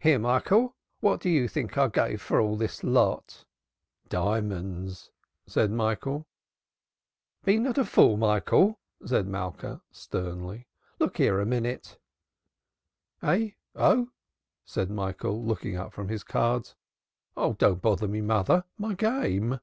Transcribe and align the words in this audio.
"Here, 0.00 0.18
Michael, 0.18 0.76
what 1.00 1.18
do 1.22 1.30
you 1.30 1.48
think 1.48 1.78
I 1.78 1.88
gave 1.88 2.20
for 2.20 2.38
all 2.38 2.56
this 2.56 2.84
lot?" 2.84 3.46
"Diamonds!" 4.10 5.10
said 5.46 5.70
Michael. 5.70 6.26
"Be 7.42 7.58
not 7.58 7.78
a 7.78 7.84
fool, 7.86 8.18
Michael," 8.18 8.78
said 9.06 9.26
Malka 9.26 9.80
sternly. 9.90 10.66
"Look 10.98 11.16
here 11.16 11.40
a 11.40 11.46
minute." 11.46 11.98
"Eh? 13.22 13.52
Oh!" 13.74 14.10
said 14.66 14.90
Michael 14.90 15.42
looking 15.42 15.76
up 15.78 15.94
from 15.94 16.08
his 16.10 16.22
cards. 16.22 16.74
"Don't 17.34 17.80
bother, 17.80 18.06
mother. 18.08 18.64
My 18.76 18.92
game!" 18.92 19.58